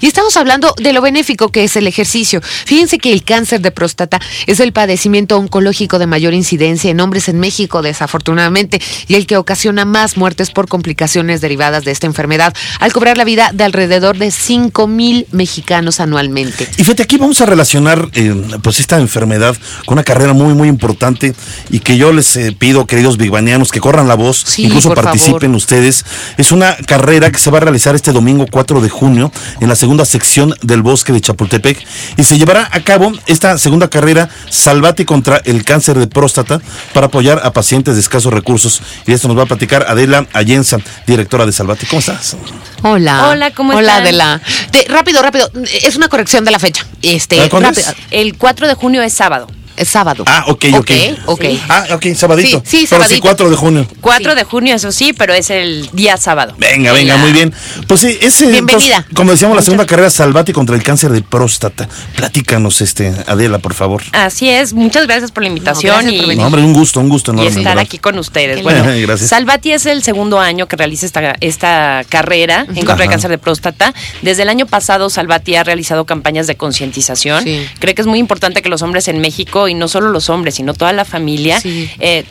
[0.00, 2.40] Y estamos hablando de lo benéfico que es el ejercicio.
[2.42, 7.28] Fíjense que el cáncer de próstata es el padecimiento oncológico de mayor incidencia en hombres
[7.28, 12.54] en México, desafortunadamente, y el que ocasiona más muertes por complicaciones derivadas de esta enfermedad,
[12.80, 16.68] al cobrar la vida de alrededor de 5 mil mexicanos anualmente.
[16.76, 20.68] Y fíjate, aquí vamos a relacionar eh, pues esta enfermedad con una carrera muy, muy
[20.68, 21.34] importante
[21.70, 25.40] y que yo les eh, pido, queridos bigbanianos, que corran la voz, Sí, incluso participen
[25.40, 25.56] favor.
[25.56, 26.04] ustedes.
[26.36, 29.74] Es una carrera que se va a realizar este domingo 4 de junio en la
[29.76, 31.78] segunda sección del bosque de Chapultepec
[32.16, 36.60] y se llevará a cabo esta segunda carrera Salvate contra el cáncer de próstata
[36.92, 38.80] para apoyar a pacientes de escasos recursos.
[39.06, 41.86] Y de esto nos va a platicar Adela Allenza, directora de Salvate.
[41.86, 42.36] ¿Cómo estás?
[42.82, 43.28] Hola.
[43.30, 44.02] Hola, ¿cómo Hola, están?
[44.02, 44.40] Adela.
[44.70, 45.50] Te- rápido, rápido.
[45.82, 46.84] Es una corrección de la fecha.
[47.02, 47.88] Este, ¿Ah, cuándo rápido.
[47.90, 47.96] es?
[48.10, 49.46] El 4 de junio es sábado.
[49.76, 50.24] Es sábado.
[50.26, 50.78] Ah, ok, ok.
[50.80, 50.90] Ok,
[51.26, 51.44] ok.
[51.68, 52.62] Ah, ok, sabadito.
[52.64, 53.22] Sí, sí, Pero sabadito.
[53.22, 53.86] 4 de junio.
[54.00, 54.36] 4 Sí.
[54.36, 56.54] de junio, eso sí, pero es el día sábado.
[56.58, 57.52] Venga, venga, muy bien.
[57.88, 58.96] Pues sí, ese Bienvenida.
[58.96, 61.88] entonces, como decíamos, la segunda carrera Salvati contra el cáncer de próstata.
[62.16, 64.02] Platícanos, este, Adela, por favor.
[64.12, 66.36] Así es, muchas gracias por la invitación y.
[66.36, 67.78] No, hombre, un gusto, un gusto y estar ¿verdad?
[67.78, 68.56] aquí con ustedes.
[68.58, 68.84] Qué Bueno.
[69.04, 69.30] Gracias.
[69.30, 73.02] Salvati es el segundo año que realiza esta, esta carrera en contra Ajá.
[73.02, 73.92] del cáncer de próstata.
[74.22, 77.44] Desde el año pasado, Salvati ha realizado campañas de concientización.
[77.44, 77.66] Sí.
[77.80, 80.54] Cree que es muy importante que los hombres en México, y no solo los hombres,
[80.56, 81.90] sino toda la familia, Sí.
[81.98, 82.24] eh,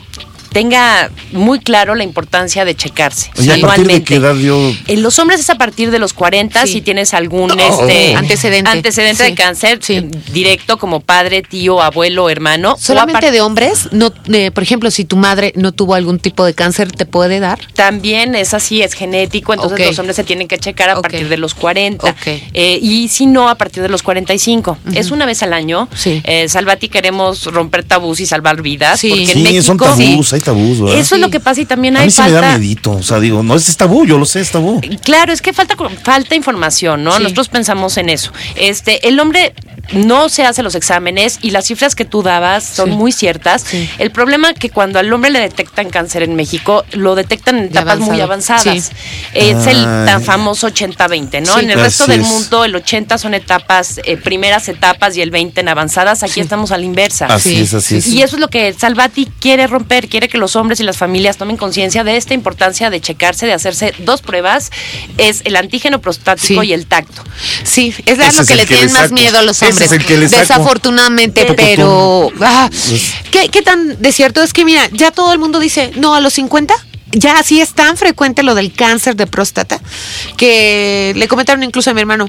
[0.54, 4.04] tenga muy claro la importancia de checarse Oye, ¿a partir de anualmente.
[4.04, 4.72] qué edad yo...?
[4.86, 6.74] En los hombres es a partir de los 40 Sí.
[6.74, 7.54] si tienes algún No.
[7.82, 8.70] este, Antecedente.
[8.70, 9.30] antecedente Sí.
[9.30, 10.00] de cáncer Sí.
[10.32, 12.74] directo como padre, tío, abuelo, hermano.
[12.74, 16.44] o Solamente de hombres, no, eh, por ejemplo, si tu madre no tuvo algún tipo
[16.44, 17.58] de cáncer, ¿te puede dar?
[17.74, 21.36] También es así, es genético, entonces los hombres se tienen que checar a partir de
[21.36, 22.08] los 40.
[22.10, 22.26] Ok.
[22.54, 24.78] Eh, y si no, a partir de los 45.
[24.94, 25.88] Es una vez al año.
[25.96, 26.22] Sí.
[26.24, 29.00] Eh, Salvati queremos romper tabús y salvar vidas.
[29.00, 29.08] Sí.
[29.10, 30.98] Porque Sí, en México son tabús, hay tabús, ¿verdad?
[30.98, 32.58] Eso es lo que pasa y también a hay mí sí me da falta.
[32.58, 34.80] medito, o sea, digo, no, es tabú, yo lo sé, es tabú.
[35.02, 37.16] Claro, es que falta falta información, ¿no?
[37.16, 37.22] Sí.
[37.22, 38.32] Nosotros pensamos en eso.
[38.54, 39.52] Este, el hombre
[39.92, 42.96] no se hace los exámenes y las cifras que tú dabas son Sí.
[42.96, 43.62] muy ciertas.
[43.68, 43.88] Sí.
[43.98, 47.98] El problema que cuando al hombre le detectan cáncer en México, lo detectan en etapas
[47.98, 48.64] muy avanzadas.
[48.86, 48.92] Sí.
[49.34, 51.54] Es el tan famoso 80-20, ¿no?
[51.58, 51.64] Sí.
[51.64, 52.26] En el resto Así del es.
[52.28, 56.22] mundo, el 80 son etapas, eh, primeras etapas y el 20 en avanzadas.
[56.22, 57.26] Aquí estamos a la inversa.
[57.26, 58.06] Así Sí, es, así es.
[58.08, 61.36] Y eso es lo que Salvati quiere romper, quiere que los hombres y las familias
[61.36, 64.72] tomen conciencia de esta importancia de checarse, de hacerse dos pruebas,
[65.16, 66.68] es el antígeno prostático Sí.
[66.68, 67.22] y el tacto.
[67.62, 69.92] Sí, es lo que le tienen más miedo a los Ese hombres.
[69.92, 70.40] es el que le saco.
[70.40, 72.32] Desafortunadamente, pero.
[72.40, 75.92] ah, Pues ¿qué, qué tan de cierto es que, mira, ya todo el mundo dice,
[75.94, 76.74] no, a los 50?
[77.12, 79.80] Ya así es tan frecuente lo del cáncer de próstata
[80.36, 82.28] que le comentaron incluso a mi hermano,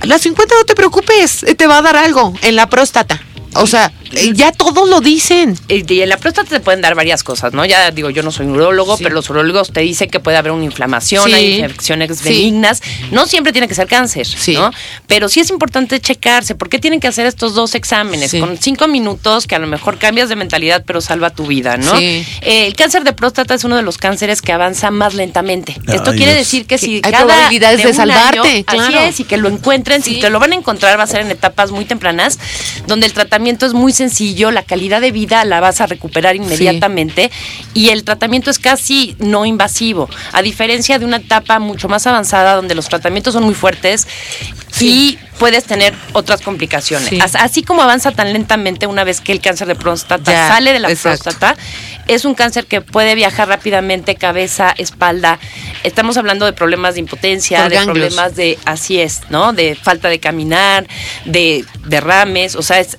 [0.00, 3.20] a los 50 no te preocupes, te va a dar algo en la próstata.
[3.56, 5.58] O sea, eh, ya todos lo dicen.
[5.68, 7.64] Y y en la próstata te pueden dar varias cosas, ¿no?
[7.64, 9.02] Ya digo, yo no soy urólogo, Sí.
[9.04, 11.32] pero los urólogos te dicen que puede haber una inflamación, Sí.
[11.32, 12.24] hay infecciones Sí.
[12.28, 12.82] benignas.
[13.12, 14.54] No siempre tiene que ser cáncer, Sí.
[14.54, 14.70] ¿no?
[15.06, 16.54] Pero sí es importante checarse.
[16.54, 18.30] ¿Por qué tienen que hacer estos dos exámenes?
[18.30, 18.40] Sí.
[18.40, 21.96] Con cinco minutos que a lo mejor cambias de mentalidad, pero salva tu vida, ¿no?
[21.98, 22.26] Sí.
[22.42, 25.76] Eh, el cáncer de próstata es uno de los cánceres que avanza más lentamente.
[25.86, 26.38] Esto quiere Dios.
[26.38, 28.84] decir que si Hay cada probabilidades de un salvarte, año, claro.
[28.98, 31.20] Así es, y que lo encuentren, si te lo van a encontrar va a ser
[31.20, 32.38] en etapas muy tempranas,
[32.86, 34.03] donde el tratamiento es muy sencillo,
[34.50, 37.30] la calidad de vida la vas a recuperar inmediatamente
[37.74, 42.54] y el tratamiento es casi no invasivo, a diferencia de una etapa mucho más avanzada
[42.56, 44.06] donde los tratamientos son muy fuertes
[44.80, 47.08] y puedes tener otras complicaciones.
[47.08, 47.18] Sí.
[47.20, 50.72] As- Así como avanza tan lentamente una vez que el cáncer de próstata Ya, sale
[50.72, 51.24] de la exacto.
[51.24, 51.56] próstata,
[52.08, 55.38] es un cáncer que puede viajar rápidamente, cabeza, espalda.
[55.84, 57.94] Estamos hablando de problemas de impotencia, Por de ganglios.
[58.14, 59.52] problemas de, así es, ¿no?
[59.52, 60.86] De falta de caminar,
[61.24, 62.98] de derrames, o sea, es,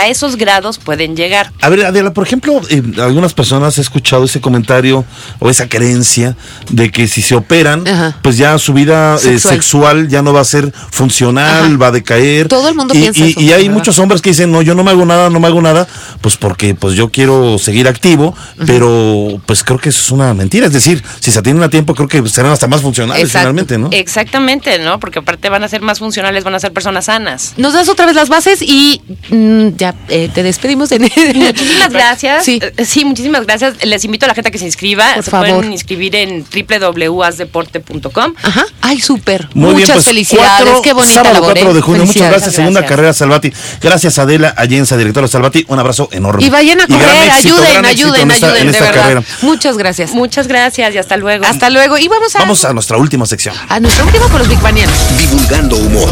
[0.00, 1.52] a esos grados pueden llegar.
[1.60, 5.04] A ver, Adela, por ejemplo, eh, algunas personas he escuchado ese comentario
[5.38, 6.36] o esa creencia
[6.70, 8.18] de que si se operan, Ajá.
[8.22, 10.08] pues ya su vida eh, Sexual.
[10.08, 11.76] ya no va a ser funcional, Ajá.
[11.76, 12.48] va a decaer.
[12.48, 13.74] Todo el mundo y, piensa y- eso, Y hay ¿verdad?
[13.74, 15.86] muchos hombres que dicen, no, yo no me hago nada, no me hago nada,
[16.20, 18.34] pues porque pues yo quiero seguir activo,
[18.66, 20.66] pero pues creo que eso es una mentira.
[20.66, 23.40] Es decir, si se atienden a tiempo, creo que serán hasta más funcionales Exacto.
[23.44, 23.88] finalmente, ¿no?
[23.92, 24.98] Exactamente, ¿no?
[25.00, 27.54] Porque aparte van a ser más funcionales, van a ser personas sanas.
[27.56, 30.88] Nos das otra vez las bases y mm, ya eh, te despedimos.
[30.90, 30.98] De...
[31.00, 32.44] Muchísimas gracias.
[32.44, 32.60] Sí.
[32.76, 33.74] Eh, Sí, muchísimas gracias.
[33.84, 35.14] Les invito a la gente a que se inscriba.
[35.16, 35.48] Por se favor.
[35.48, 38.34] pueden inscribir en www.asdeporte.com.
[38.42, 38.64] Ajá.
[38.80, 39.48] Ay, súper.
[39.54, 40.50] Muchas bien, pues, felicidades.
[40.64, 41.52] cuatro- Qué bonita sábado labor.
[41.54, 41.74] 4 ¿eh?
[41.74, 42.04] de junio.
[42.06, 42.54] Muchas gracias.
[42.54, 43.52] Segunda carrera Salvati.
[43.82, 45.64] Gracias Adela Allenza, directora de Salvati.
[45.68, 46.44] Un abrazo enorme.
[46.44, 49.02] Y vayan a correr, éxito, ayuden, éxito ayuden, en esta- ayuden, en de esta verdad.
[49.02, 49.22] carrera.
[49.42, 50.12] Muchas gracias.
[50.12, 51.44] Muchas gracias y hasta luego.
[51.46, 51.98] Hasta luego.
[51.98, 53.54] Y vamos a, Vamos a nuestra última sección.
[53.68, 54.96] a nuestro último con los Big Banianos.
[55.18, 56.08] Divulgando humor.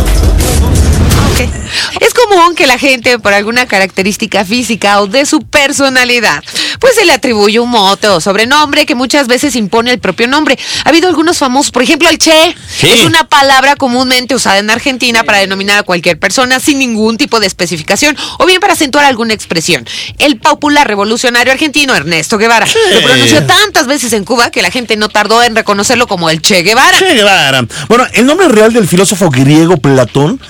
[2.00, 6.42] Es común que la gente, por alguna característica física o de su personalidad,
[6.80, 10.58] pues se le atribuye un mote o sobrenombre que muchas veces impone el propio nombre.
[10.84, 12.54] Ha habido algunos famosos, por ejemplo, el Che.
[12.68, 12.88] Sí.
[12.88, 17.40] Es una palabra comúnmente usada en Argentina para denominar a cualquier persona sin ningún tipo
[17.40, 19.86] de especificación o bien para acentuar alguna expresión.
[20.18, 24.96] El popular revolucionario argentino Ernesto Guevara lo pronunció tantas veces en Cuba que la gente
[24.96, 26.98] no tardó en reconocerlo como el Che Guevara.
[26.98, 27.66] Che Guevara.
[27.88, 30.40] Bueno, el nombre real del filósofo griego Platón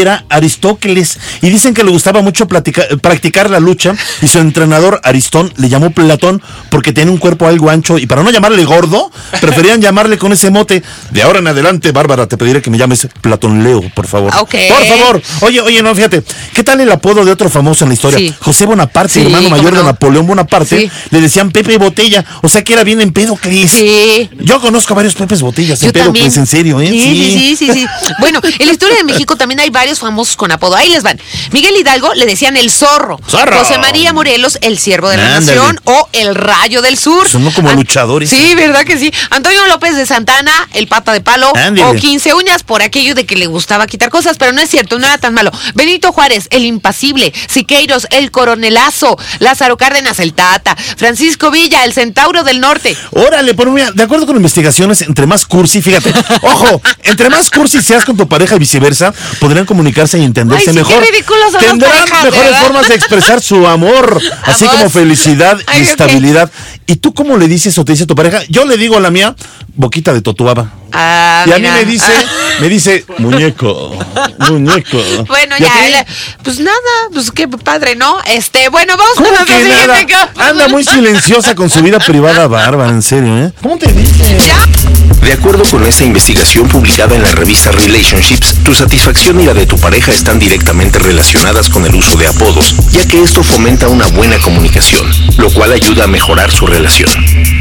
[0.00, 5.52] era Aristóteles y dicen que le gustaba mucho practicar la lucha y su entrenador Aristón
[5.56, 9.80] le llamó Platón porque tiene un cuerpo algo ancho y para no llamarle gordo preferían
[9.82, 10.82] llamarle con ese mote.
[11.10, 14.32] De ahora en adelante, Bárbara, te pediré que me llames Platón Leo, por favor.
[14.32, 15.22] Por favor.
[15.40, 16.22] Oye, oye, no, fíjate.
[16.54, 18.18] ¿Qué tal el apodo de otro famoso en la historia?
[18.18, 18.34] Sí.
[18.40, 19.82] José Bonaparte, Sí, hermano mayor de.
[19.82, 20.90] Napoleón Bonaparte, Sí.
[21.10, 23.70] le decían Pepe Botella, o sea que era bien en pedo, Cris.
[23.72, 24.30] Sí.
[24.40, 26.32] Yo conozco varios Pepes Botellas en Yo pedo, también.
[26.32, 26.88] En serio, ¿eh?
[26.88, 27.86] Sí, sí, sí, sí, sí.
[28.20, 30.76] Bueno, en la historia de México también hay varios famosos con apodo.
[30.76, 31.20] Ahí les van.
[31.50, 33.18] Miguel Hidalgo le decían el zorro.
[33.28, 33.58] Zorro.
[33.58, 35.56] José María Morelos, el siervo de la Ándale.
[35.56, 37.28] nación o el rayo del sur.
[37.28, 38.30] Sonó como An- luchadores.
[38.30, 39.12] Sí, ¿verdad que sí?
[39.30, 41.84] Antonio López de Santana, el pata de palo Ándale.
[41.84, 44.98] o 15 uñas por aquello de que le gustaba quitar cosas, pero no es cierto,
[44.98, 45.50] no era tan malo.
[45.74, 47.32] Benito Juárez, el impasible.
[47.48, 49.18] Siqueiros, el coronelazo.
[49.38, 50.76] Lázaro Cárdenas, el tata.
[50.96, 52.96] Francisco Villa, el centauro del norte.
[53.12, 57.82] Órale, pero mira, de acuerdo con investigaciones, entre más cursi, fíjate, ojo, entre más cursi
[57.82, 61.02] seas con tu pareja y viceversa, podrán comunicarse y entenderse Ay, sí, qué mejor.
[61.52, 62.62] las Tendrán parejas, mejores ¿verdad?
[62.66, 66.50] formas de expresar su amor, así como felicidad y Ay, estabilidad.
[66.86, 68.42] ¿Y tú cómo le dices o te dice tu pareja?
[68.50, 69.34] Yo le digo a la mía,
[69.74, 70.70] boquita de totuaba.
[70.92, 72.12] Ah, y a mí me dice,
[72.60, 73.96] me dice, muñeco,
[74.50, 74.98] muñeco.
[75.26, 76.06] Bueno, ¿Y a ya,
[76.42, 76.76] pues nada,
[77.14, 78.18] pues qué padre, ¿no?
[78.26, 80.16] Este, bueno, vamos ¿Cómo con que siguiente.
[80.36, 83.52] Anda muy silenciosa con su vida privada, Bárbara, en serio, ¿eh?
[83.62, 84.36] ¿Cómo te dice?
[84.46, 84.58] ¿Ya?
[85.22, 89.66] De acuerdo con esta investigación publicada en la revista Relationships, tu satisfacción y la de
[89.66, 94.06] tu pareja están directamente relacionadas con el uso de apodos, ya que esto fomenta una
[94.08, 95.06] buena comunicación,
[95.38, 97.08] lo cual ayuda a mejorar su relación.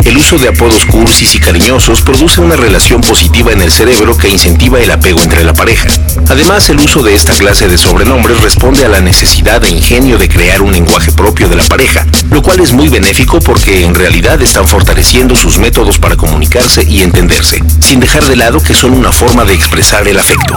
[0.05, 4.29] El uso de apodos cursis y cariñosos produce una relación positiva en el cerebro que
[4.29, 5.87] incentiva el apego entre la pareja.
[6.29, 10.29] Además, el uso de esta clase de sobrenombres responde a la necesidad de ingenio de
[10.29, 14.41] crear un lenguaje propio de la pareja, lo cual es muy benéfico porque en realidad
[14.41, 17.50] están fortaleciendo sus métodos para comunicarse y entenderse,
[17.81, 20.55] sin dejar de lado que son una forma de expresar el afecto.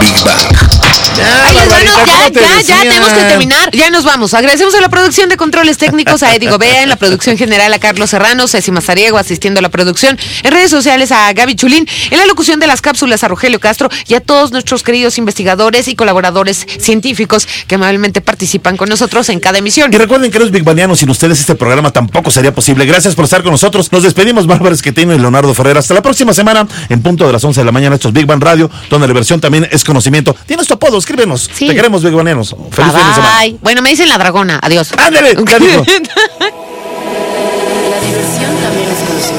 [0.00, 0.75] Big Bang.
[1.18, 2.80] Ay, Barbarita, hermanos, ya, ¿cómo te ya, ya, decían?
[2.80, 3.70] tenemos que terminar.
[3.72, 4.34] Ya nos vamos.
[4.34, 7.78] Agradecemos a la producción de controles técnicos, a Eddie Gobea, en la producción general a
[7.78, 12.18] Carlos Serrano, Ceci Mazariego asistiendo a la producción, en redes sociales a Gaby Chulín, en
[12.18, 15.94] la locución de las cápsulas a Rogelio Castro y a todos nuestros queridos investigadores y
[15.94, 19.92] colaboradores científicos que amablemente participan con nosotros en cada emisión.
[19.92, 22.86] Y recuerden, queridos Big Banianos, sin ustedes este programa tampoco sería posible.
[22.86, 23.90] Gracias por estar con nosotros.
[23.92, 25.78] Nos despedimos, Bárbara Esquetino y Leonardo Ferrer.
[25.78, 28.42] Hasta la próxima semana, en punto de las 11 de la mañana, estos Big Bang
[28.42, 30.36] Radio, donde la versión también es conocimiento.
[30.46, 31.50] Tienes tu apodo, escríbenos.
[31.52, 31.66] Sí.
[31.68, 32.54] Te queremos, Big Banianos.
[32.70, 33.38] Feliz fin de semana.
[33.40, 33.58] Bye.
[33.60, 34.58] Bueno, me dicen la dragona.
[34.62, 34.92] Adiós.
[34.96, 35.84] Ándale, ya dijo.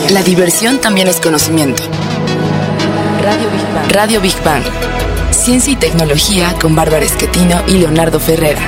[0.10, 1.84] La diversión también es conocimiento.
[3.22, 3.92] Radio Big Bang.
[3.92, 4.64] Radio Big Bang.
[5.32, 8.62] Ciencia y tecnología con Bárbara Esquetino y Leonardo Ferrera.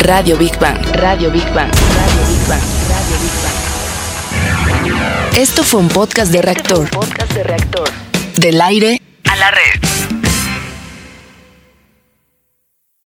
[0.00, 0.78] Radio Big Bang.
[0.94, 1.70] Radio Big Bang.
[1.70, 2.60] Radio Big Bang.
[2.88, 5.36] Radio Big Bang.
[5.36, 6.90] Esto fue un podcast de reactor.
[6.90, 7.90] Podcast de reactor.
[8.36, 10.09] Del aire a la red.